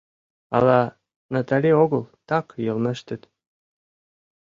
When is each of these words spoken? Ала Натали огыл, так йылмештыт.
Ала 0.55 0.81
Натали 1.33 1.71
огыл, 1.83 2.03
так 2.29 2.47
йылмештыт. 2.65 3.21